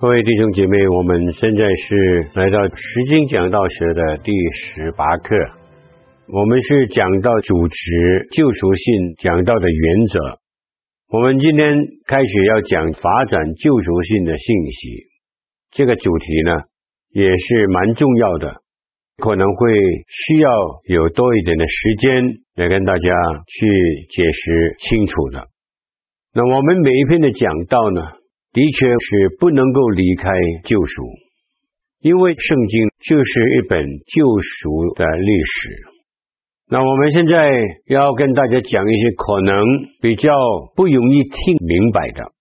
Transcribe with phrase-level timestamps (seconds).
[0.00, 1.94] 各位弟兄姐妹，我们现在是
[2.32, 5.36] 来到《圣经讲道学》的第十八课。
[6.24, 10.40] 我们是讲到主旨、救赎性讲道的原则。
[11.12, 11.76] 我们今天
[12.08, 15.04] 开始要讲发展救赎性的信息。
[15.68, 16.64] 这个主题呢，
[17.12, 18.56] 也是蛮重要的，
[19.20, 19.68] 可能会
[20.08, 20.48] 需要
[20.88, 23.04] 有多一点的时间来跟大家
[23.44, 23.68] 去
[24.08, 25.44] 解释清楚的。
[26.32, 28.16] 那我们每一篇的讲道呢，
[28.52, 30.28] 的确是不能够离开
[30.64, 31.02] 救赎，
[32.00, 35.68] 因为圣经就是一本救赎的历史。
[36.68, 37.48] 那我们现在
[37.86, 39.62] 要跟大家讲一些可能
[40.00, 40.32] 比较
[40.74, 42.32] 不容易听明白的。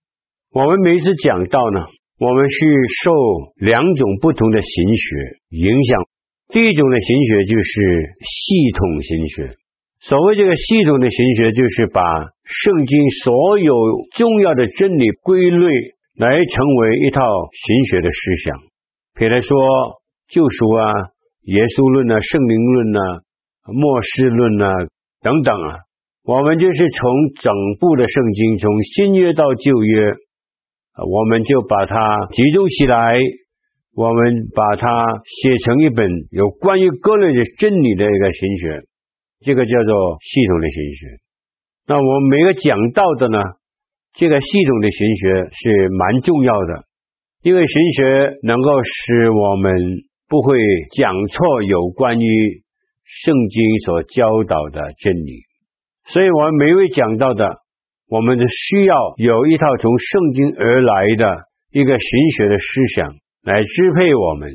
[0.51, 1.85] 我们每次讲到呢，
[2.19, 2.57] 我们是
[3.03, 3.11] 受
[3.57, 5.15] 两种不同的神学
[5.49, 6.07] 影响。
[6.51, 9.55] 第一种的神学就是系统神学。
[10.01, 12.01] 所谓这个系统的神学，就是把
[12.45, 13.75] 圣经所有
[14.15, 15.67] 重要的真理归类。
[16.19, 18.59] 来成为一套神学的思想，
[19.15, 19.55] 比如说
[20.27, 20.83] 救赎啊、
[21.47, 22.99] 耶稣论啊、圣灵论啊、
[23.71, 24.67] 末世论啊
[25.23, 25.79] 等等啊，
[26.27, 27.07] 我们就是从
[27.39, 30.11] 整部的圣经，从新约到旧约，
[31.07, 31.95] 我们就把它
[32.35, 33.15] 集中起来，
[33.95, 34.91] 我们把它
[35.23, 38.83] 写成一本有关于各类的真理的一个神学，
[39.39, 41.07] 这个叫做系统的神学。
[41.87, 43.39] 那我们每个讲到的呢，
[44.13, 46.83] 这个系统的神学是蛮重要的，
[47.43, 49.73] 因为神学能够使我们
[50.27, 50.57] 不会
[50.97, 52.63] 讲错有关于
[53.05, 55.43] 圣经所教导的真理。
[56.05, 57.47] 所以，我们每位讲到的，
[58.09, 61.37] 我们都需要有一套从圣经而来的
[61.71, 63.13] 一个神学的思想
[63.43, 64.51] 来支配我们。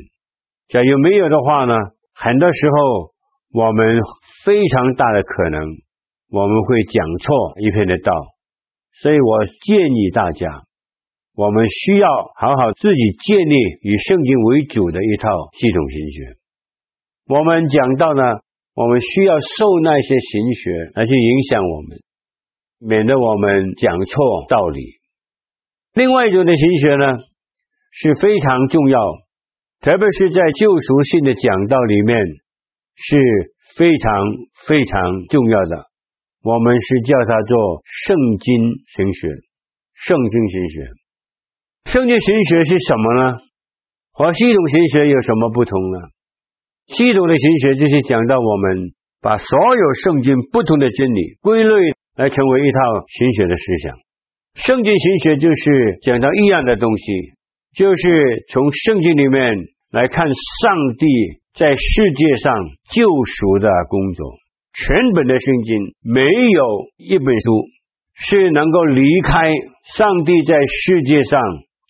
[0.67, 1.73] 假如没有的话呢，
[2.13, 3.13] 很多时候
[3.53, 3.99] 我们
[4.43, 5.63] 非常大的可能
[6.29, 8.11] 我们会讲错一篇的道。
[9.01, 10.63] 所以我建议大家，
[11.35, 12.07] 我们需要
[12.37, 16.37] 好好自己建立以圣经为主的一套系统神学。
[17.27, 18.21] 我们讲到呢，
[18.73, 21.99] 我们需要受那些神学来去影响我们，
[22.79, 24.81] 免得我们讲错道理。
[25.93, 27.17] 另外一种的神学呢，
[27.91, 28.99] 是非常重要，
[29.81, 32.17] 特别是在救赎性的讲道里面
[32.95, 33.17] 是
[33.75, 34.13] 非常
[34.67, 35.83] 非常重要的。
[36.45, 39.29] 我们是叫它做圣经神学，
[39.95, 40.85] 圣经神学。
[41.85, 43.39] 圣经神学是什么呢？
[44.11, 45.97] 和系统神学有什么不同呢？
[46.85, 51.73] 系统的神学就是讲到我们把所有圣经不同的真理归类
[52.15, 52.79] 来成为一套
[53.09, 53.95] 神学的思想。
[54.53, 57.03] 圣经神学就是讲到一样的东西，
[57.73, 59.57] 就是从圣经里面
[59.89, 61.07] 来看上帝
[61.55, 62.53] 在世界上
[62.91, 64.44] 救赎的工作。
[64.77, 66.63] 全本的圣经没有
[66.97, 67.51] 一本书
[68.13, 69.41] 是能够离开
[69.95, 71.41] 上帝在世界上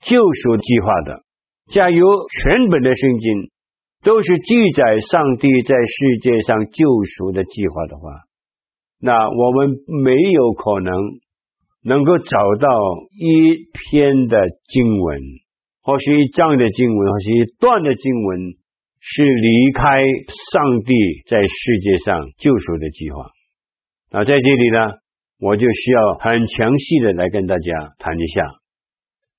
[0.03, 1.23] 救赎计划的。
[1.71, 2.05] 假如
[2.43, 3.49] 全本的圣经
[4.03, 8.11] 都是记载上帝在世界上救赎的计划的话，
[8.99, 10.93] 那我们没有可能
[11.83, 12.69] 能够找到
[13.11, 14.37] 一篇的
[14.67, 15.21] 经文，
[15.81, 18.53] 或是一章的经文，或是一段的经文。
[19.07, 20.93] 是离开上帝
[21.29, 23.23] 在世界上救赎的计划。
[24.11, 24.97] 那在这里呢，
[25.39, 28.41] 我就需要很详细的来跟大家谈一下。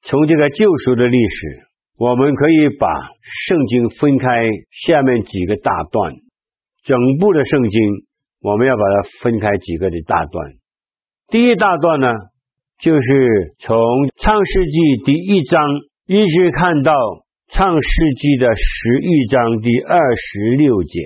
[0.02, 1.48] 从这个救赎的历史，
[1.98, 2.86] 我们可以把
[3.48, 4.28] 圣经分开
[4.70, 6.12] 下面几个大段。
[6.84, 7.82] 整部的圣经，
[8.40, 10.52] 我们要把它分开几个的大段。
[11.26, 12.06] 第一大段呢，
[12.78, 13.76] 就是从
[14.16, 15.60] 创世纪第一章
[16.06, 16.92] 一直看到。
[17.48, 21.00] 创世纪的十一章第二十六节，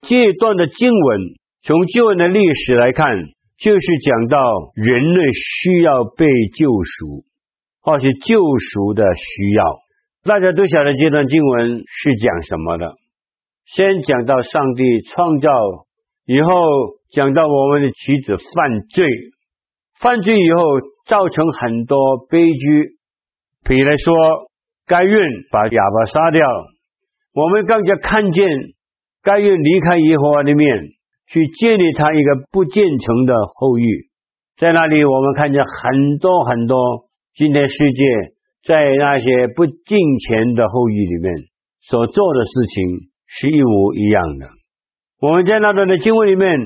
[0.00, 1.20] 这一段的经文，
[1.62, 3.06] 从经文的历史来看，
[3.58, 4.38] 就是讲到
[4.74, 6.26] 人类需要被
[6.56, 7.24] 救赎，
[7.82, 9.64] 或是救赎的需要。
[10.24, 12.94] 大家都晓得这段经文是讲什么的。
[13.66, 15.50] 先讲到上帝创造
[16.24, 16.50] 以后，
[17.10, 19.06] 讲到我们的妻子犯罪，
[20.00, 20.62] 犯罪以后
[21.06, 22.96] 造成很多悲剧，
[23.68, 24.50] 比如说。
[24.86, 26.46] 该愿把哑巴杀掉，
[27.32, 28.46] 我们更加看见
[29.22, 30.82] 该愿离开耶和华的面，
[31.26, 33.84] 去建立他一个不建成的后裔。
[34.56, 38.04] 在那里，我们看见很多很多今天世界
[38.62, 41.32] 在那些不敬虔的后裔里面
[41.80, 44.46] 所做的事情是一模一样的。
[45.20, 46.58] 我们在那段的经文里面，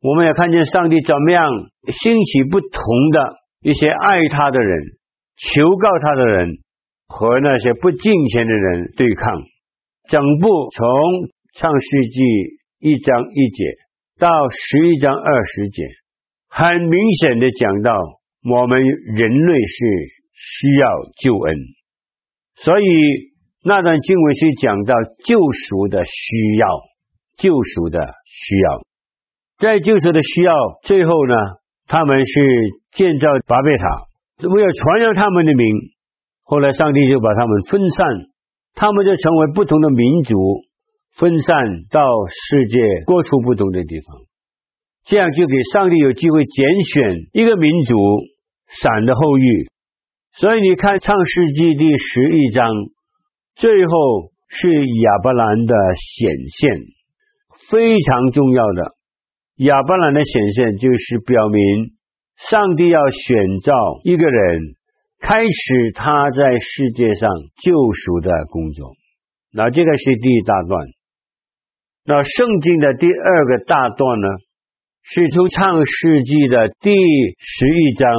[0.00, 1.44] 我们也看见上帝怎么样
[1.88, 2.70] 兴起不同
[3.12, 4.84] 的一些爱他的人、
[5.36, 6.48] 求告他的人
[7.06, 9.42] 和那些不敬虔的人对抗。
[10.08, 10.84] 整部从
[11.54, 12.20] 创世纪
[12.78, 13.64] 一章一节
[14.18, 15.82] 到十一章二十节，
[16.48, 17.96] 很明显的讲到
[18.44, 19.86] 我们人类是
[20.32, 20.88] 需要
[21.22, 21.56] 救恩，
[22.56, 22.84] 所以
[23.64, 26.68] 那段经文是讲到救赎的需要，
[27.38, 28.82] 救赎的需要，
[29.58, 30.52] 在救赎的需要
[30.82, 31.34] 最后呢，
[31.86, 32.42] 他们是
[32.90, 35.66] 建造巴别塔，为了传扬他们的名，
[36.44, 38.06] 后来上帝就把他们分散，
[38.74, 40.36] 他们就成为不同的民族，
[41.16, 41.56] 分散
[41.90, 44.20] 到世界各处不同的地方，
[45.04, 47.96] 这样就给上帝有机会拣选一个民族，
[48.68, 49.42] 闪的后裔。
[50.32, 52.68] 所以你看《创世纪》第十一章，
[53.54, 56.70] 最后是亚伯兰的显现，
[57.70, 58.92] 非常重要的。
[59.64, 61.94] 亚伯兰的显现就是表明
[62.36, 64.74] 上帝要选召一个人，
[65.26, 68.92] 开始他在世界上救赎的工作。
[69.54, 70.86] 那这个是第一大段。
[72.04, 74.28] 那圣经的第二个大段呢，
[75.02, 76.92] 是从创世纪的第
[77.38, 78.12] 十一章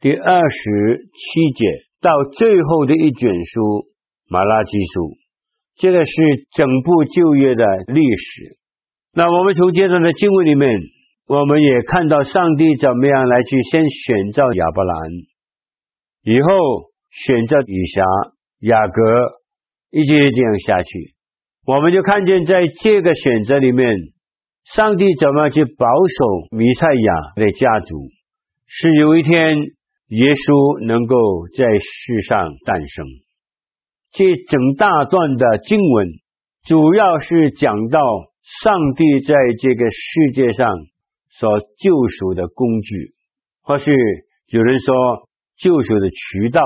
[0.00, 1.66] 第二十七节
[2.00, 3.86] 到最后的一卷书
[4.30, 5.16] 马拉基书，
[5.74, 6.12] 这个是
[6.52, 8.56] 整部旧约的历史。
[9.12, 10.70] 那我们从这段的经文里面，
[11.26, 14.94] 我们也看到上帝怎么样来去先选召亚伯兰，
[16.24, 16.48] 以后
[17.10, 18.02] 选择以撒、
[18.60, 19.02] 雅各，
[19.90, 21.14] 一直这样下去。
[21.66, 23.94] 我们就看见，在这个选择里面，
[24.64, 27.94] 上帝怎么去保守弥赛亚的家族，
[28.66, 29.58] 是有一天
[30.08, 31.14] 耶稣能够
[31.54, 33.06] 在世上诞生。
[34.10, 36.08] 这整大段的经文，
[36.64, 38.00] 主要是讲到
[38.62, 40.68] 上帝在这个世界上
[41.28, 43.12] 所救赎的工具，
[43.62, 43.92] 或是
[44.48, 46.62] 有人说救赎的渠道，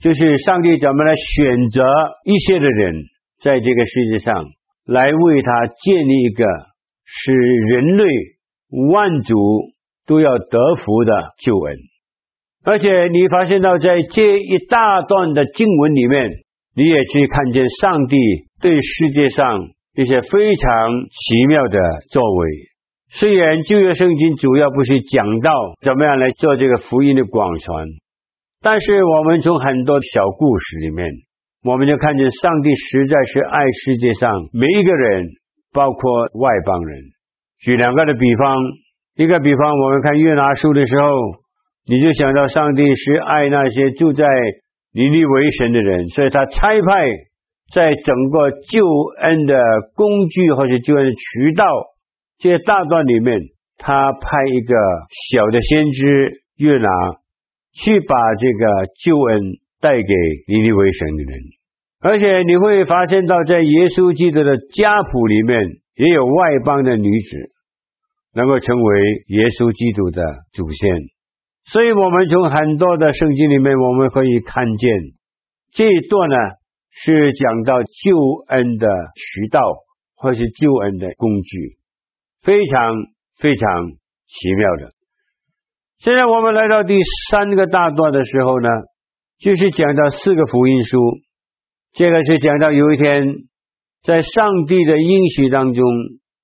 [0.00, 1.82] 就是上帝怎么来选择
[2.24, 2.94] 一些的人。
[3.42, 4.44] 在这个世界上，
[4.86, 6.44] 来为他建立一个
[7.04, 8.04] 使人类
[8.92, 9.34] 万族
[10.06, 11.76] 都要得福的救恩。
[12.64, 16.30] 而且你发现到，在这一大段的经文里面，
[16.76, 18.16] 你也去看见上帝
[18.60, 19.60] 对世界上
[19.96, 21.78] 一些非常奇妙的
[22.12, 22.48] 作为。
[23.10, 25.50] 虽然旧约圣经主要不是讲到
[25.82, 27.86] 怎么样来做这个福音的广传，
[28.62, 31.06] 但是我们从很多小故事里面。
[31.64, 35.28] 我们就看见上帝实在是爱世界上每一个人，
[35.72, 36.98] 包括外邦人。
[37.60, 38.56] 举两个的比方，
[39.14, 41.08] 一个比方，我们看约拿书的时候，
[41.86, 44.26] 你就想到上帝是爱那些住在
[44.92, 47.06] 尼尼为神的人，所以他差派
[47.72, 48.84] 在整个救
[49.20, 49.62] 恩的
[49.94, 51.64] 工具或者救恩的渠道
[52.38, 53.38] 这些大段里面，
[53.78, 54.18] 他派
[54.52, 54.74] 一个
[55.30, 56.88] 小的先知约拿
[57.72, 59.58] 去把这个救恩。
[59.82, 60.14] 带给
[60.46, 61.40] 尼尼微神的人，
[61.98, 65.58] 而且你会发现到，在耶稣基督的家谱里面，
[65.96, 67.50] 也有外邦的女子
[68.32, 70.22] 能够成为耶稣基督的
[70.52, 71.10] 祖先。
[71.66, 74.88] 所以，我们从很多的圣经里面，我们可以看见
[75.72, 76.36] 这一段呢，
[76.92, 78.14] 是讲到救
[78.54, 78.86] 恩的
[79.18, 79.58] 渠道，
[80.14, 81.74] 或是救恩的工具，
[82.40, 82.94] 非常
[83.34, 83.90] 非常
[84.30, 84.92] 奇妙的。
[86.02, 86.96] 现在我们来到第
[87.30, 88.68] 三个大段的时候呢。
[89.38, 91.00] 就是讲到四个福音书，
[91.94, 93.26] 这个是讲到有一天，
[94.04, 95.84] 在上帝的应许当中，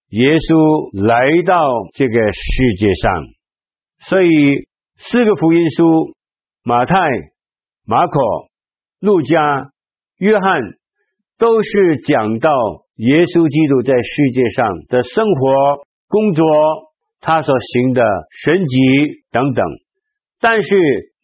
[0.08, 1.54] 耶稣来到
[1.94, 3.22] 这个世界上，
[4.00, 6.12] 所以四个福音书，
[6.64, 6.96] 马太、
[7.86, 8.18] 马可、
[8.98, 9.70] 路加、
[10.18, 10.60] 约翰，
[11.38, 12.50] 都是讲到
[12.96, 16.44] 耶稣基督在世界上的生活、工作，
[17.20, 18.02] 他所行的
[18.44, 18.76] 神迹
[19.30, 19.64] 等等，
[20.40, 20.76] 但是。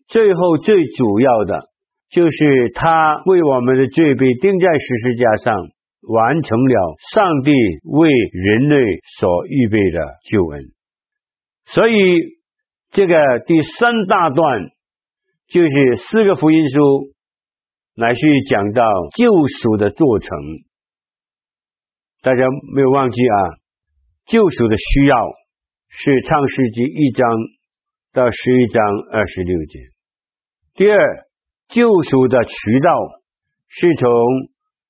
[0.07, 1.71] 最后最主要的，
[2.11, 5.57] 就是他为我们的罪被钉在十字架上，
[6.03, 7.51] 完成了上帝
[7.91, 10.65] 为人类所预备的救恩。
[11.65, 11.95] 所以，
[12.91, 14.61] 这个第三大段
[15.49, 17.15] 就是四个福音书，
[17.97, 18.83] 乃是讲到
[19.17, 20.37] 救赎的过程。
[22.21, 23.37] 大家没有忘记啊，
[24.27, 25.17] 救赎的需要
[25.97, 27.31] 是创世纪一章
[28.13, 28.83] 到十一章
[29.13, 29.79] 二十六节。
[30.75, 31.25] 第二，
[31.69, 32.91] 救赎的渠道
[33.69, 34.11] 是从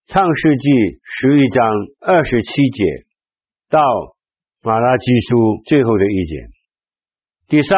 [0.06, 0.70] 创世纪
[1.02, 1.62] 十一章
[2.00, 2.84] 二十七节
[3.68, 3.80] 到
[4.62, 6.46] 马拉基书最后的一节。
[7.48, 7.76] 第三，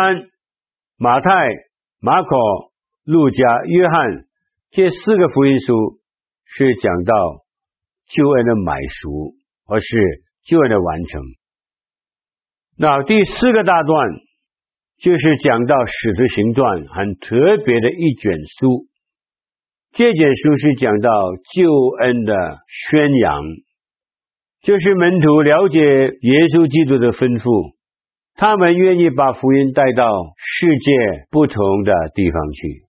[0.97, 1.31] 马太、
[1.99, 2.37] 马可、
[3.03, 4.25] 路加、约翰
[4.71, 5.99] 这四个福音书
[6.45, 7.13] 是讲到
[8.07, 9.35] 救恩的买赎，
[9.67, 11.23] 而是救恩的完成。
[12.79, 14.11] 那第四个大段
[14.99, 18.85] 就是讲到《使徒行传》很特别的一卷书，
[19.93, 21.11] 这卷书是讲到
[21.57, 21.73] 救
[22.05, 23.41] 恩的宣扬，
[24.61, 27.73] 就是门徒了解耶稣基督的吩咐，
[28.37, 30.05] 他们愿意把福音带到
[30.37, 32.85] 世界不同的地方去。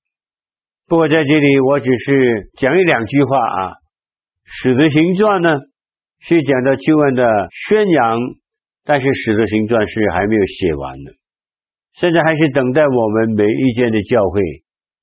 [0.86, 3.72] 不过在这里，我只是讲一两句话啊，
[4.44, 5.62] 《使徒行传》呢
[6.20, 7.24] 是讲到救恩的
[7.68, 8.20] 宣扬。
[8.88, 11.12] 但是《使徒行传》是还没有写完的，
[12.00, 14.40] 现在还是等待我们每一间的教会，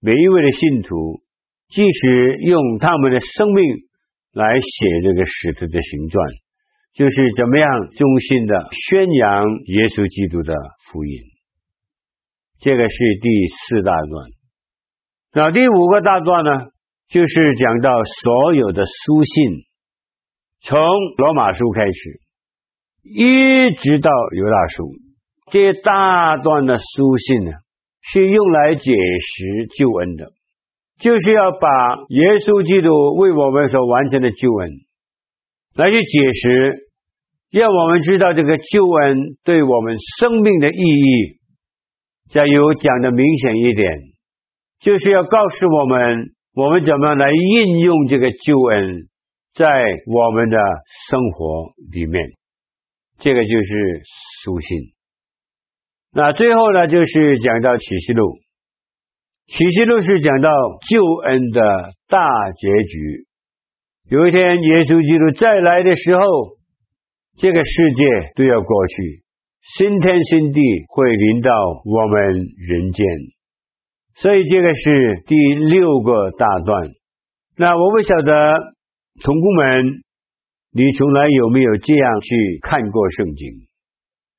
[0.00, 1.20] 每一位的信徒，
[1.68, 3.84] 即使用他们的生命
[4.32, 4.72] 来写
[5.04, 6.16] 这个《使徒的行传》，
[6.96, 10.56] 就是怎么样忠心的宣扬耶稣基督的
[10.88, 11.20] 福音。
[12.64, 14.12] 这个是第四大段。
[15.36, 16.72] 那第五个大段呢，
[17.12, 17.92] 就是讲到
[18.24, 19.68] 所有的书信，
[20.64, 20.80] 从
[21.20, 22.23] 罗马书开始。
[23.04, 24.92] 一直到犹大书，
[25.50, 27.52] 这大段的书信呢，
[28.00, 30.32] 是用来解释救恩的，
[30.98, 31.68] 就是要把
[32.08, 32.88] 耶稣基督
[33.20, 34.70] 为我们所完成的救恩，
[35.76, 36.88] 来去解释，
[37.50, 41.38] 让我们知道这个救恩对我们生命的意义。
[42.30, 43.92] 加油讲的明显一点，
[44.80, 49.08] 就是要告诉我们，我们怎么样来应用这个救恩，
[49.52, 49.68] 在
[50.06, 50.56] 我们的
[51.10, 52.30] 生活里面。
[53.24, 54.02] 这个就是
[54.42, 54.92] 书信。
[56.12, 58.36] 那最后呢，就是讲到启示录。
[59.46, 60.50] 启示录是讲到
[60.90, 62.20] 救恩的大
[62.52, 63.24] 结局。
[64.10, 66.20] 有一天，耶稣基督再来的时候，
[67.38, 68.04] 这个世界
[68.36, 69.24] 都要过去，
[69.78, 71.50] 新天新地会临到
[71.86, 72.20] 我们
[72.68, 73.06] 人间。
[74.16, 76.90] 所以这个是第六个大段。
[77.56, 78.74] 那我不晓得
[79.24, 80.03] 同工们。
[80.76, 83.68] 你从来有没有这样去看过圣经？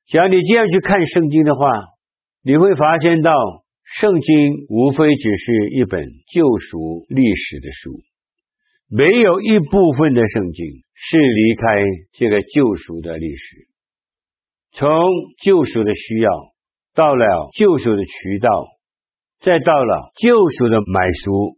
[0.08, 1.65] 假如你这样去看圣经的话，
[2.44, 3.32] 你会发现到
[3.86, 8.01] 圣经无非只是一本救赎历史的书，
[8.89, 11.68] 没有一部分的圣经是离开
[12.12, 13.68] 这个救赎的历史。
[14.74, 14.89] 从
[15.42, 16.30] 救赎的需要，
[16.94, 18.50] 到了救赎的渠道，
[19.39, 21.56] 再到了救赎的买赎、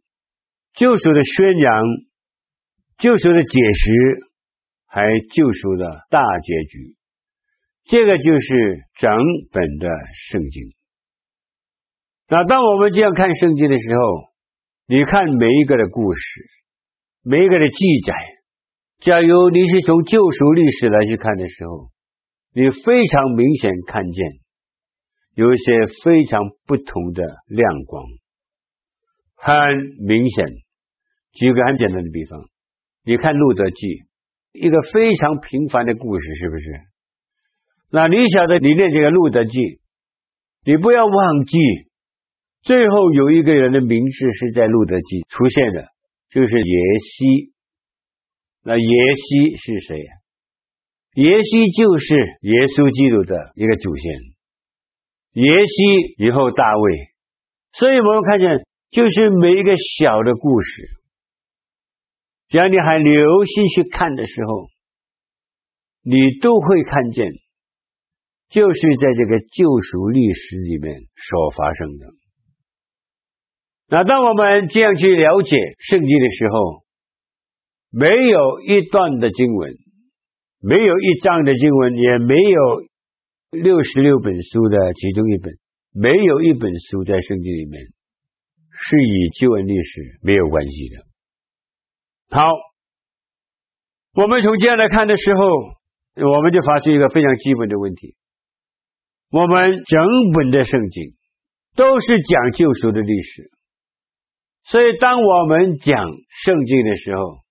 [0.76, 1.84] 救赎的宣扬、
[3.00, 4.27] 救赎的解释。
[4.98, 6.96] 还救赎的大结局，
[7.86, 9.12] 这个就是整
[9.52, 9.88] 本的
[10.32, 10.74] 圣经。
[12.28, 14.02] 那当我们这样看圣经的时候，
[14.88, 16.20] 你看每一个的故事，
[17.22, 18.16] 每一个的记载，
[18.98, 21.92] 假如你是从救赎历史来去看的时候，
[22.56, 24.26] 你非常明显看见
[25.36, 25.74] 有一些
[26.04, 28.04] 非常不同的亮光，
[29.36, 29.62] 很
[30.08, 30.46] 明显。
[31.34, 32.50] 举个很简单的比方，
[33.04, 34.07] 你看路得记。
[34.60, 36.72] 一个非常平凡的故事，是不是？
[37.92, 39.58] 那你晓得，你念这个《路德记》，
[40.66, 41.58] 你不要忘记，
[42.64, 45.88] 最后有一个人的名字是在《路德记》出现的，
[46.30, 47.54] 就是耶西。
[48.64, 50.06] 那耶西是谁？
[51.16, 54.12] 耶西就是耶稣基督的一个祖先。
[55.34, 57.14] 耶西以后大卫，
[57.72, 58.60] 所以我们看见，
[58.92, 60.90] 就是每一个小的故事。
[62.50, 64.68] 只要你还留心去看的时候，
[66.04, 67.32] 你都会看见，
[68.50, 72.08] 就是在这个救赎历史里面所发生的。
[73.90, 76.84] 那当我们这样去了解圣经的时候，
[77.90, 79.74] 没有一段的经文，
[80.62, 82.60] 没有一章的经文，也没有
[83.52, 85.54] 六十六本书的其中一本，
[85.94, 87.82] 没有一本书在圣经里面
[88.72, 91.07] 是与救恩历史没有关系的。
[92.30, 92.44] 好，
[94.14, 95.42] 我们从这样来看的时候，
[96.28, 98.16] 我们就发现一个非常基本的问题：
[99.32, 101.16] 我们整本的圣经
[101.76, 103.50] 都是讲救赎的历史，
[104.66, 106.06] 所以当我们讲
[106.44, 107.46] 圣经的时候，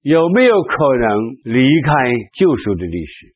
[0.00, 1.92] 有没有可能离开
[2.32, 3.34] 救赎的历史？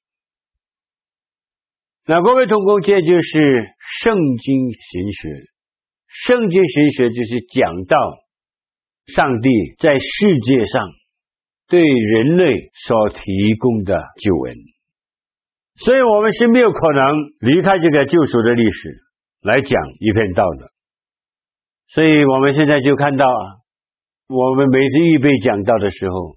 [2.07, 3.67] 那各位同工，这就是
[4.01, 5.29] 圣经神学。
[6.09, 8.26] 圣经神学就是讲到。
[9.07, 9.49] 上帝
[9.79, 10.91] 在世界上
[11.69, 14.55] 对人类所提供的救恩，
[15.77, 17.03] 所以我们是没有可能
[17.39, 18.91] 离开这个救赎的历史
[19.43, 20.67] 来讲一篇道的。
[21.89, 23.63] 所以我们现在就看到啊，
[24.29, 26.35] 我们每次预备讲道的时候，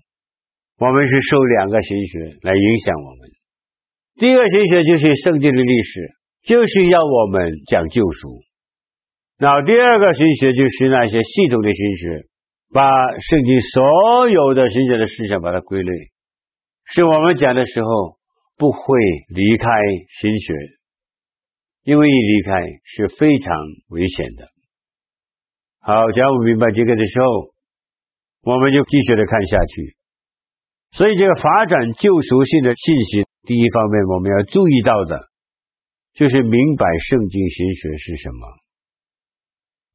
[0.77, 3.29] 我们是受两个神学来影响我们。
[4.17, 6.01] 第一个神学就是圣经的历史，
[6.43, 8.29] 就是要我们讲救赎。
[9.39, 12.28] 那第二个神学就是那些系统的神学。
[12.71, 12.83] 把
[13.17, 15.91] 圣经所有的神学的思想把它归类，
[16.85, 18.19] 是我们讲的时候
[18.57, 18.99] 不会
[19.29, 19.65] 离开
[20.19, 20.53] 神学，
[21.83, 23.55] 因为一离开是非常
[23.89, 24.47] 危险的。
[25.79, 27.53] 好，假如我明白这个的时候，
[28.43, 29.95] 我们就继续的看下去。
[30.91, 35.19] 所以，这个发展救赎性的信息，第一方面我们要注意到的，
[36.13, 38.47] 就是明白圣经神学是什么。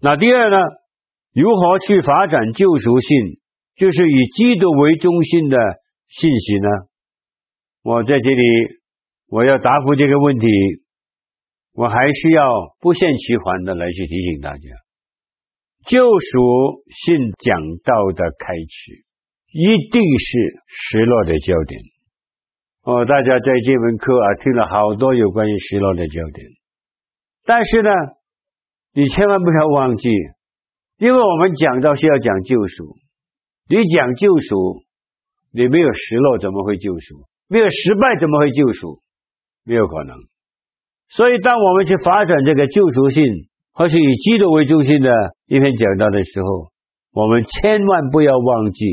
[0.00, 0.56] 那第二呢，
[1.34, 3.40] 如何去发展救赎性，
[3.74, 5.58] 就是以基督为中心的
[6.08, 6.68] 信息呢？
[7.82, 8.42] 我在这里，
[9.26, 10.46] 我要答复这个问题，
[11.72, 14.62] 我还需要不厌其烦的来去提醒大家。
[15.86, 19.04] 救赎性讲道的开始，
[19.52, 21.80] 一定是失落的焦点。
[22.84, 26.46] 哦，大家在这门课啊听了好多有关于失落的焦点，
[27.44, 27.90] 但是呢，
[28.94, 30.08] 你千万不要忘记，
[30.98, 32.96] 因为我们讲道是要讲救赎，
[33.68, 34.82] 你讲救赎，
[35.52, 37.26] 你没有失落怎么会救赎？
[37.48, 39.00] 没有失败怎么会救赎？
[39.64, 40.16] 没有可能。
[41.08, 43.24] 所以，当我们去发展这个救赎性，
[43.72, 45.10] 或是以基督为中心的
[45.46, 46.70] 一篇讲道的时候，
[47.12, 48.86] 我们千万不要忘记，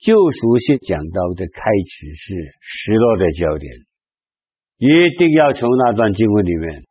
[0.00, 3.72] 救赎性讲道的开始是失落的焦点，
[4.78, 6.82] 一定要从那段经文里面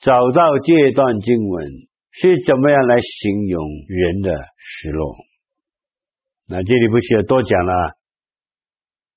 [0.00, 1.66] 找到这段经文
[2.12, 5.14] 是怎么样来形容人的失落。
[6.48, 7.72] 那这里不需要多讲了。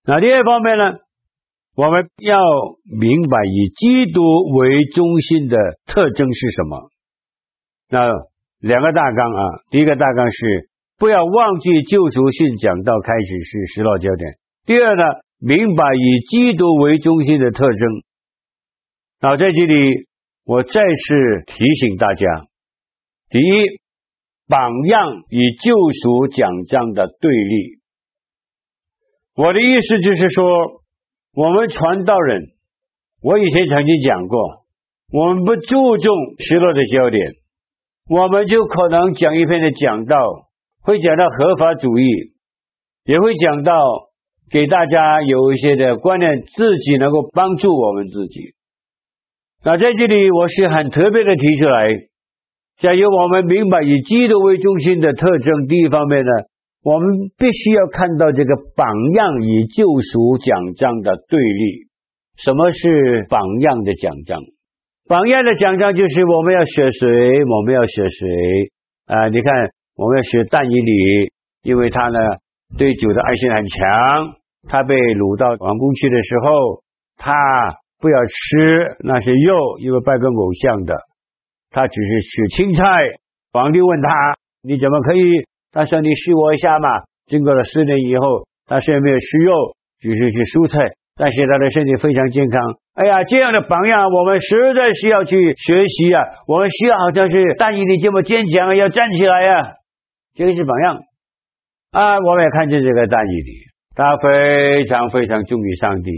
[0.06, 1.00] 那第二方面呢，
[1.76, 2.38] 我们要
[3.00, 4.22] 明白以基督
[4.56, 5.58] 为中心的
[5.88, 6.90] 特征是什么。
[7.90, 8.10] 那
[8.60, 14.38] 两个大纲啊，第一个大纲是不要忘记救赎性讲道开始是失落焦点。
[14.66, 15.04] 第二呢，
[15.40, 17.90] 明白以基督为中心的特征。
[19.22, 20.08] 好，在这里
[20.46, 22.28] 我再次提醒大家：
[23.34, 23.82] 第一，
[24.48, 27.80] 榜样与救赎讲章的对立。
[29.36, 30.46] 我的意思就是说，
[31.34, 32.44] 我们传道人，
[33.24, 34.40] 我以前曾经讲过，
[35.12, 37.32] 我们不注重失落的焦点。
[38.08, 40.16] 我们就可能讲一篇的讲道，
[40.84, 42.06] 会讲到合法主义，
[43.04, 43.74] 也会讲到
[44.52, 48.54] 给大家有一些的观念，自己能够帮助我们自己。
[49.64, 51.88] 那在这里，我是很特别的提出来，
[52.80, 56.32] 假如我们明白以基督为中心的特征，第一方面呢，
[56.84, 57.08] 我们
[57.38, 61.88] 必须要看到这个榜样与救赎讲章的对立。
[62.36, 64.42] 什么是榜样的讲章？
[65.08, 68.28] 榜样的讲章就是我们要学谁，我们要学谁
[69.06, 69.30] 啊？
[69.30, 69.54] 你看，
[69.96, 71.32] 我们要学但以理，
[71.62, 72.20] 因为他呢
[72.78, 74.36] 对酒的爱心很强。
[74.68, 76.84] 他被掳到王宫去的时候，
[77.18, 77.34] 他
[78.00, 80.96] 不要吃那些肉，因为拜个偶像的。
[81.74, 82.86] 他只是吃青菜。
[83.52, 84.10] 皇帝问他
[84.64, 86.88] ：“你怎么可以？”他说：“你试我一下嘛。”
[87.28, 92.62] 经过了四年以后，他虽然没有吃肉，只是吃蔬菜，但是他的身体非常健康。
[92.94, 96.22] 哎呀，这样的榜样，我们实在是要去学习啊！
[96.48, 99.74] 我们需要好像是大义的这么坚强，要站起来呀、
[100.36, 101.00] 这个是榜样
[101.92, 102.20] 啊！
[102.20, 103.52] 我们也看见这个大义的，
[103.96, 106.12] 他非常非常忠于上帝。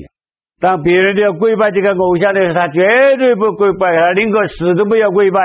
[0.60, 2.82] 当别人都要跪拜这个偶像的时候，他绝
[3.18, 5.40] 对不跪拜，他宁可死都不要跪拜。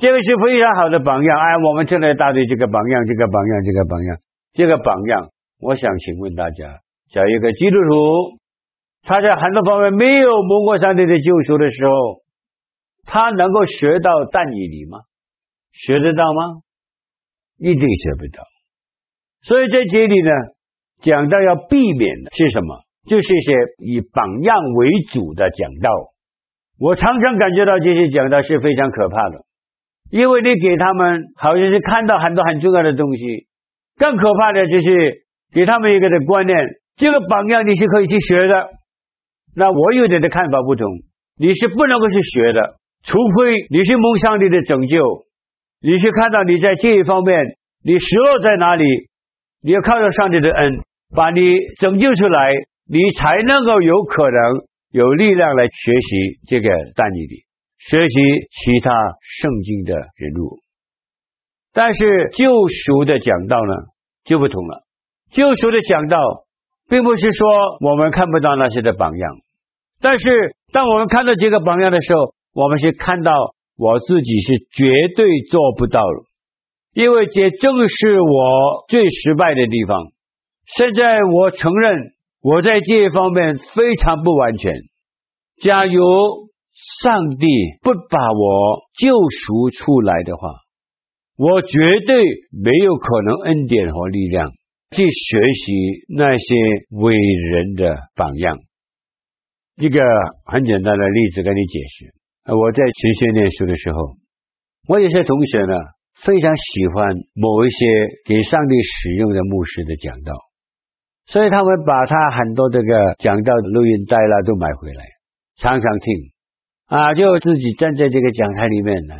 [0.00, 1.38] 这个是非常好的榜样。
[1.38, 4.18] 哎，我们正在大队这个榜样，这个榜样，这个榜样，
[4.54, 5.28] 这个榜样。
[5.60, 8.38] 我想请问大家，叫一个基督徒。
[9.06, 12.22] 他在很多方面没有蒙过上帝的救赎的时候，
[13.04, 15.00] 他能够学到但以理吗？
[15.72, 16.62] 学得到吗？
[17.58, 18.42] 一定学不到。
[19.42, 20.30] 所以在这里呢，
[21.02, 22.83] 讲到要避免的是什么？
[23.06, 25.90] 就是一些以榜样为主的讲道。
[26.78, 29.44] 我常常感觉到这些讲道是非常可怕的，
[30.10, 33.46] 因为你给他们好像是看到很多很重要的东西，
[33.96, 36.56] 更可怕的就是给他们一个的观念，
[36.96, 38.70] 这个榜样你是可以去学的。
[39.54, 40.88] 那我有点的看法不同，
[41.38, 44.98] 你是不能够去学的，除非你是蒙上帝的拯救，
[45.80, 48.84] 你是看到你在这一方面你失落在哪里，
[49.62, 50.80] 你要靠着上帝的恩
[51.14, 51.40] 把你
[51.78, 52.52] 拯救出来，
[52.86, 57.44] 你才能够有可能有力量来学习这个但以理，
[57.78, 58.20] 学习
[58.50, 60.60] 其他圣经的人物。
[61.72, 63.74] 但是救赎的讲道呢
[64.24, 64.84] 就不同了，
[65.32, 66.18] 救赎的讲道
[66.88, 67.48] 并不是说
[67.80, 69.36] 我们看不到那些的榜样。
[70.00, 73.32] 但是，当我们看到这个榜样的时候，我们是看到
[73.76, 74.84] 我自己是绝
[75.16, 76.24] 对做不到了，
[76.92, 80.12] 因为这正是我最失败的地方。
[80.66, 82.13] 现在我承认
[82.44, 84.74] 我在这一方面非常不完全。
[85.62, 85.94] 假如
[87.00, 87.46] 上帝
[87.80, 90.50] 不把我救赎出来的话，
[91.38, 94.50] 我绝对没有可能恩典和力量
[94.90, 95.72] 去学习
[96.14, 96.54] 那些
[96.90, 98.58] 伟人的榜样。
[99.76, 100.02] 一个
[100.44, 102.12] 很简单的例子跟你解释：
[102.52, 104.18] 我在神学念书的时候，
[104.86, 105.72] 我有些同学呢
[106.20, 107.86] 非常喜欢某一些
[108.26, 110.34] 给上帝使用的牧师的讲道，
[111.26, 115.04] 所以他们把他很多这个讲道的录音带啦都买回来，
[115.56, 116.32] 常常听。
[116.86, 119.14] 啊，就自己站在这个讲台里面呢，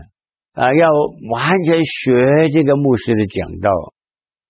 [0.52, 0.88] 啊，要
[1.32, 3.70] 完全学这个牧师的讲道，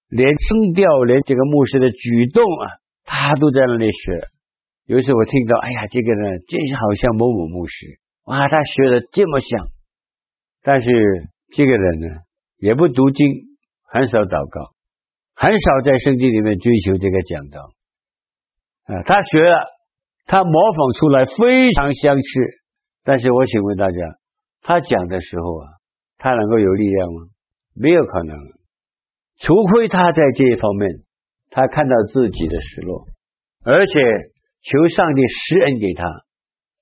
[0.08, 2.66] 连声调，连这个牧师的举动啊，
[3.04, 4.28] 他都在那里学。
[4.86, 7.86] 有一次我听到，哎呀，这个人，真是好像某某牧师，
[8.24, 9.68] 哇，他学的这么像。
[10.62, 10.90] 但是
[11.54, 12.08] 这个人呢，
[12.58, 13.28] 也不读经，
[13.88, 14.73] 很少祷告，
[15.34, 17.60] 很少在圣经里面追求这个讲道。
[18.84, 19.66] 啊，他学了，
[20.26, 22.40] 他模仿出来非常相似。
[23.02, 23.96] 但是我请问大家，
[24.62, 25.66] 他讲的时候啊，
[26.18, 27.28] 他能够有力量吗？
[27.74, 28.36] 没有可能，
[29.40, 31.02] 除非他在这一方面，
[31.50, 33.06] 他看到自己的失落，
[33.64, 34.00] 而且
[34.62, 36.04] 求上帝施恩给他，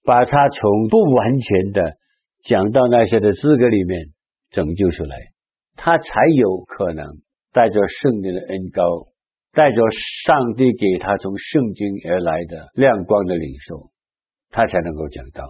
[0.05, 1.97] 把他从不完全的
[2.45, 4.09] 讲到那些的资格里面
[4.51, 5.17] 拯救出来，
[5.77, 7.07] 他才有可能
[7.53, 8.83] 带着圣灵的恩膏，
[9.53, 9.77] 带着
[10.25, 13.91] 上帝给他从圣经而来的亮光的领受，
[14.51, 15.45] 他才能够讲道。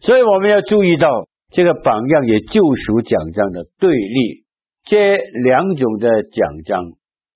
[0.00, 1.08] 所以我们要注意到
[1.50, 4.44] 这个榜样与救赎奖章的对立，
[4.84, 6.80] 这两种的奖章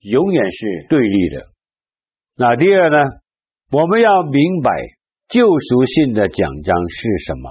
[0.01, 1.43] 永远是对立的。
[2.39, 2.97] 那第二呢，
[3.71, 4.71] 我们要明白
[5.29, 7.51] 救赎性的奖章是什么？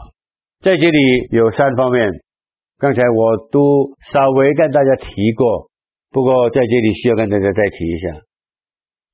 [0.62, 0.98] 在这里
[1.30, 2.10] 有三方面，
[2.80, 5.70] 刚才我都稍微跟大家提过，
[6.16, 8.22] 不过在这里需要跟大家再提一下。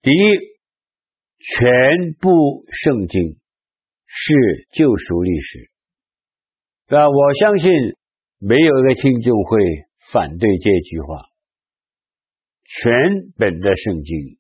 [0.04, 0.16] 第一，
[1.40, 3.40] 全部圣经
[4.06, 5.72] 是救赎历史。
[6.90, 7.72] 那我相信
[8.38, 9.58] 没有一个听众会
[10.12, 11.26] 反对这句话。
[12.66, 12.94] 全
[13.36, 14.38] 本的圣经，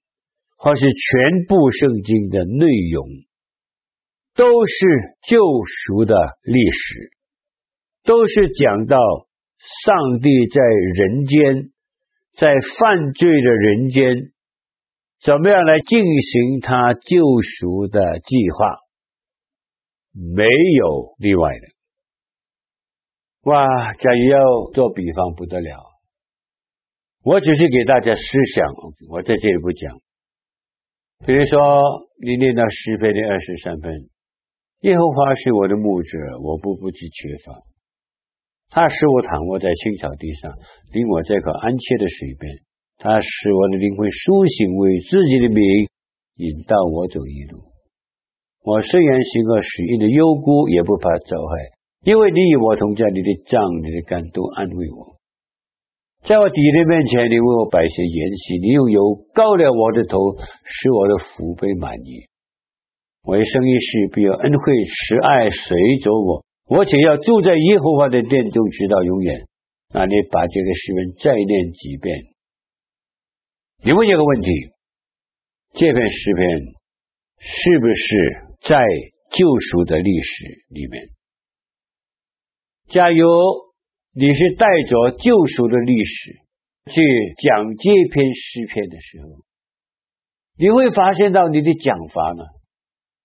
[0.55, 3.07] 或是全部圣经的内容，
[4.35, 4.85] 都是
[5.27, 7.09] 救赎的历史，
[8.03, 8.97] 都是讲到
[9.57, 11.71] 上帝在人间，
[12.35, 12.47] 在
[12.79, 14.31] 犯罪的人间，
[15.21, 18.77] 怎么样来进行他救赎的计划，
[20.13, 21.67] 没有例外的。
[23.43, 25.75] 哇，假如要做比方不得了，
[27.23, 28.65] 我只是给大家思想，
[29.09, 29.99] 我在这里不讲。
[31.25, 31.59] 比如说，
[32.21, 34.09] 你念到诗篇的二十三分，
[34.81, 37.70] 耶和华是我的牧者，我不不致缺乏。
[38.71, 40.55] 他使我躺卧在青草地上，
[40.93, 42.63] 令我在可安歇的水边。
[42.97, 45.59] 他使我的灵魂苏醒，为自己的名
[46.37, 47.67] 引导我走一路。
[48.63, 51.75] 我虽然行过死荫的幽谷，也不怕遭害。
[52.05, 55.17] 因为你与我同在，你的杖、你的竿都安慰我。
[56.23, 59.01] 在我敌人面前，你为我摆些筵席，你用油
[59.33, 60.17] 膏了我的头，
[60.63, 62.29] 使我的福杯满溢。
[63.23, 69.45] 我一生一世必有恩惠慈爱随着我，我且要住在耶和华的殿中，直到永远。
[69.93, 72.15] 那你把这个诗文再念几遍。
[73.83, 74.47] 你问一个问题：
[75.73, 76.47] 这篇诗篇
[77.39, 78.85] 是不是在
[79.31, 81.09] 救赎的历史里面？
[82.87, 83.27] 假如
[84.13, 86.39] 你是带着救赎的历史
[86.89, 87.01] 去
[87.43, 89.43] 讲这篇诗篇的时候，
[90.57, 92.45] 你会发现到你的讲法呢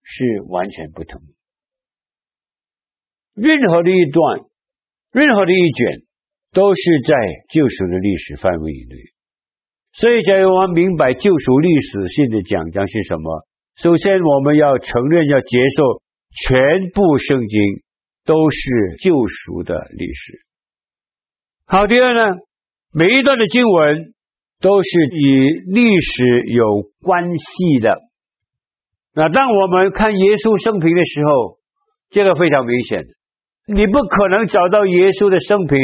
[0.02, 1.35] 是完全不同的。
[3.36, 4.40] 任何的一段，
[5.12, 6.02] 任何的一卷，
[6.52, 7.14] 都是在
[7.52, 8.96] 救赎的历史范围以内。
[9.92, 13.46] 所以，假如我们明白救赎历史性的讲章是什么，
[13.76, 16.02] 首先我们要承认，要接受
[16.48, 17.60] 全部圣经。
[18.26, 18.58] 都是
[19.00, 20.40] 救赎的历史。
[21.64, 22.38] 好，第二呢，
[22.92, 24.14] 每一段的经文
[24.60, 28.00] 都是与历史有关系的。
[29.14, 31.60] 那当我们看耶稣生平的时候，
[32.10, 33.04] 这个非常明显，
[33.66, 35.76] 你不可能找到耶稣的生平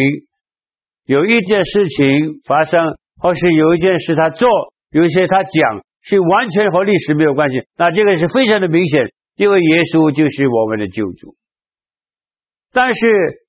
[1.04, 4.48] 有一件事情发生，或是有一件事他做，
[4.92, 7.58] 有一些他讲是完全和历史没有关系。
[7.76, 11.34] 那这个是非常的明显，因为耶稣就是我们的救主。
[12.72, 13.00] 但是，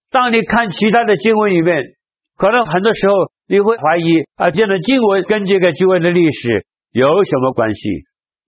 [0.09, 1.93] 当你看其他的经文里面，
[2.35, 3.13] 可能很多时候
[3.47, 7.81] 你会怀疑啊，这样的经文跟这个经文的历史有什么关系？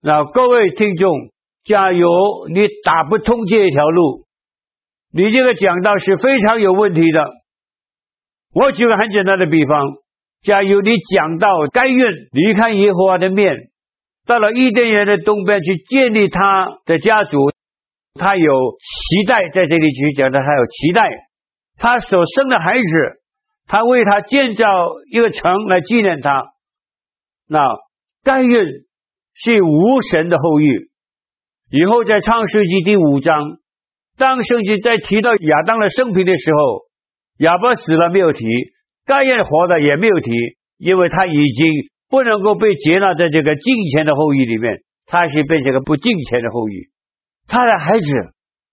[0.02, 1.12] 那各位听众，
[1.62, 2.08] 假如
[2.52, 4.25] 你打不通这一条路，
[5.12, 7.24] 你这个讲道是非常有问题的。
[8.54, 9.80] 我举个很简单的比方，
[10.42, 11.96] 假如你讲到该隐
[12.32, 13.54] 离开耶和华的面，
[14.26, 17.38] 到了伊甸园的东边去建立他的家族。
[18.18, 21.02] 他有期待，在这里去讲的，他有期待，
[21.76, 23.20] 他所生的孩子，
[23.66, 24.64] 他为他建造
[25.12, 26.46] 一个城来纪念他。
[27.46, 27.60] 那
[28.24, 28.48] 该隐
[29.34, 30.64] 是无神的后裔。
[31.70, 33.58] 以后在创世纪第五章，
[34.16, 36.86] 当圣经在提到亚当的生平的时候，
[37.38, 38.44] 亚伯死了没有提，
[39.04, 40.30] 该隐活的也没有提，
[40.78, 41.66] 因为他已经
[42.08, 46.88] 不能够被接纳在这个敬虔的后裔里面，他是变成个不敬虔的后裔。
[47.46, 48.08] 他的孩子，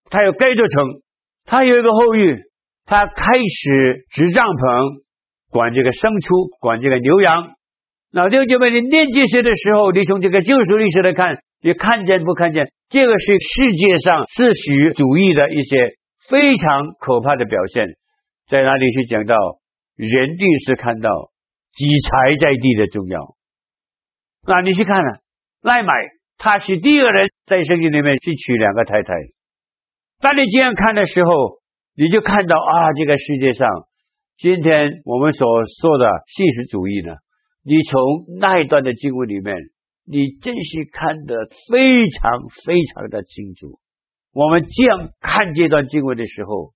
[0.09, 1.01] 他有该得城，
[1.45, 2.37] 他有一个后裔，
[2.85, 5.03] 他开始织帐篷，
[5.51, 7.51] 管这个牲畜，管这个牛羊。
[8.13, 12.69] 老弟兄们，你念这些的时候，你从这个救赎历史来看，你看见不看见？
[12.93, 15.97] 这个是世界上自诩主义的一些
[16.29, 17.97] 非常可怕的表现。
[18.45, 19.33] 在哪里是讲到
[19.95, 21.09] 人定是看到
[21.73, 23.33] 己财在地的重要？
[24.45, 25.09] 那你去看呢，
[25.63, 25.91] 赖买
[26.37, 29.15] 他是第一个人在圣经里面去娶两个太太。
[30.21, 31.31] 当你这样看的时候，
[31.97, 33.67] 你就看到啊，这个世界上
[34.37, 35.47] 今天我们所
[35.81, 37.15] 说的现实主义呢？
[37.63, 39.57] 你从那一段的经文里面，
[40.05, 41.35] 你真是看得
[41.69, 42.31] 非常
[42.65, 43.79] 非常的清楚。
[44.31, 46.73] 我们这样看这段经文的时候，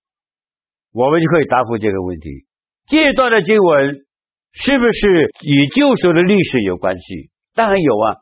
[0.94, 2.46] 我们就可以答复这个问题：
[2.88, 4.06] 这段的经文
[4.54, 7.30] 是不是与救赎的历史有关系？
[7.54, 8.16] 当然有啊。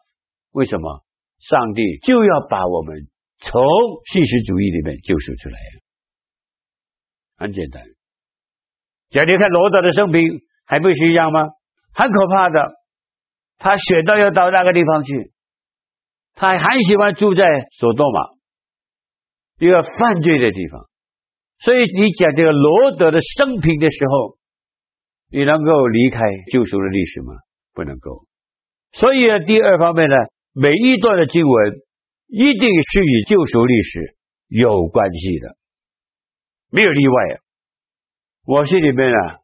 [0.52, 1.04] 为什么？
[1.38, 3.08] 上帝就要把我们
[3.40, 3.62] 从
[4.06, 5.58] 现实主义里面救赎出来。
[7.38, 7.84] 很简单。
[9.10, 10.22] 假如你看罗德的生平，
[10.66, 11.42] 还不是一样吗？
[11.94, 12.72] 很可怕的，
[13.58, 15.32] 他选到要到那个地方去，
[16.34, 18.20] 他还喜欢住在索多玛，
[19.60, 20.88] 一个犯罪的地方。
[21.60, 24.38] 所以你讲这个罗德的生平的时候，
[25.32, 27.34] 你能够离开救赎的历史吗？
[27.74, 28.26] 不能够。
[28.92, 30.16] 所以呢，第二方面呢，
[30.54, 31.74] 每一段的经文
[32.28, 34.16] 一定是与救赎历史
[34.48, 35.58] 有关系的，
[36.72, 37.14] 没有例外。
[38.46, 39.40] 我心里面啊。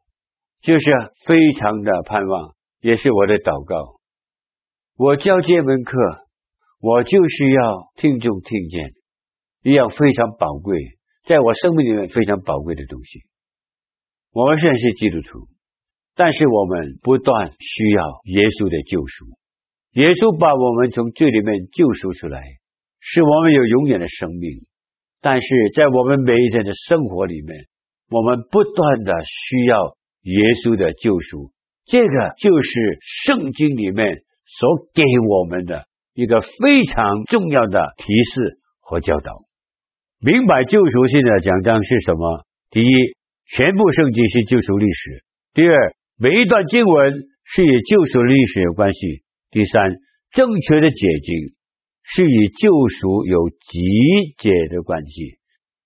[0.64, 0.84] 就是
[1.26, 3.98] 非常的盼望，也是我的祷告。
[5.02, 5.98] 我教这门课，
[6.78, 8.92] 我就是要听众听见
[9.64, 10.78] 一样非常宝贵，
[11.24, 13.22] 在我生命里面非常宝贵的东西。
[14.30, 15.48] 我们虽然是基督徒，
[16.14, 19.26] 但是我们不断需要耶稣的救赎。
[19.94, 22.40] 耶稣把我们从罪里面救赎出来，
[23.00, 24.62] 使我们有永远的生命。
[25.20, 27.66] 但是在我们每一天的生活里面，
[28.08, 29.96] 我们不断的需要。
[30.22, 31.50] 耶稣的救赎，
[31.86, 32.70] 这个就是
[33.02, 34.22] 圣经里面
[34.58, 39.44] 所给我们的一个非常重要的提示和教导。
[40.20, 42.44] 明白救赎性的讲章是什么？
[42.70, 42.92] 第一，
[43.46, 49.96] 全部圣经是救赎历史；第二，每一段经文是与救赎历史有关系；第三，
[50.30, 51.54] 正确的解经
[52.02, 53.80] 是与救赎有极
[54.36, 55.38] 解的关系。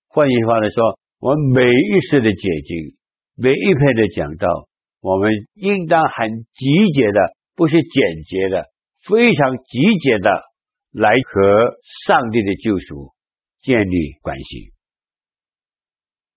[0.07, 2.97] 换句话来说，我们每一次的解经。
[3.39, 4.67] 每一篇的讲道，
[4.99, 8.69] 我们应当很集结的，不是简洁的，
[9.09, 10.29] 非常集结的
[10.91, 13.15] 来和上帝的救赎
[13.61, 14.73] 建立关系。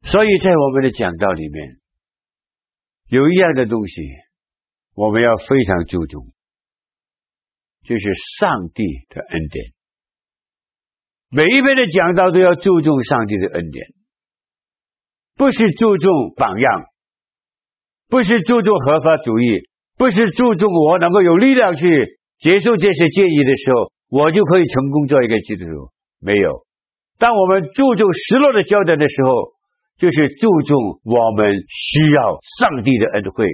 [0.03, 1.79] 所以在我们的讲道里面，
[3.09, 4.03] 有一样的东西
[4.95, 6.33] 我们要非常注重，
[7.85, 8.03] 就是
[8.39, 9.75] 上帝的恩典。
[11.29, 13.93] 每一篇的讲道都要注重上帝的恩典，
[15.35, 16.87] 不是注重榜样。
[18.09, 19.70] 不是注重合法主义，
[20.01, 21.85] 不是注重我能够有力量去
[22.39, 25.91] 接受这些建议的时候，我就可以成功做一个基督徒。
[26.23, 26.65] 没有，
[27.19, 29.53] 当我们注重失落的焦点的时候，
[29.99, 33.45] 就是注重我们需要上帝的恩惠，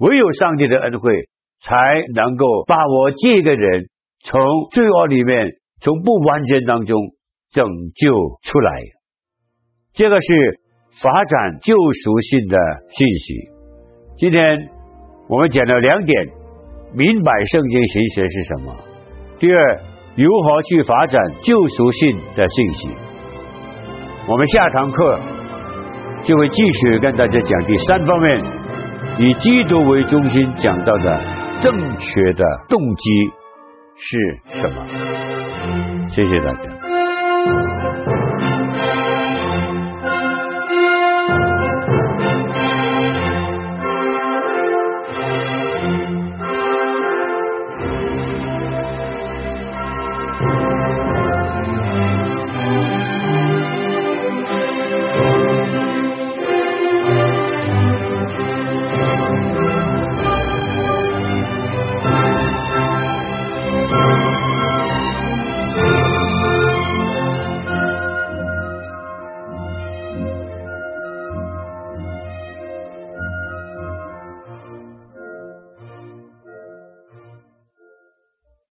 [0.00, 1.28] 唯有上帝的恩惠
[1.60, 1.76] 才
[2.12, 3.86] 能够把我这个人
[4.24, 4.40] 从
[4.72, 6.98] 罪恶里面、从不完全当中
[7.52, 8.72] 拯救出来。
[9.94, 10.60] 这个是
[11.00, 12.58] 发展救赎性的
[12.90, 13.34] 信息。
[14.16, 14.71] 今天
[15.32, 16.26] 我们讲了两点：
[16.92, 18.74] 明白圣经神学是什么；
[19.40, 19.80] 第二，
[20.14, 22.90] 如何去发展救赎性的信息。
[24.28, 25.18] 我们下堂课
[26.22, 28.44] 就会继续跟大家讲第三方面，
[29.20, 31.18] 以基督为中心讲到的
[31.60, 33.10] 正确的动机
[33.96, 34.18] 是
[34.58, 34.86] 什么。
[36.10, 37.91] 谢谢大家。